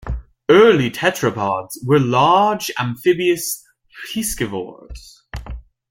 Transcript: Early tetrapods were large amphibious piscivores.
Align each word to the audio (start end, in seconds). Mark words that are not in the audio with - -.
Early 0.49 0.89
tetrapods 0.89 1.75
were 1.85 1.99
large 1.99 2.71
amphibious 2.79 3.63
piscivores. 4.11 5.19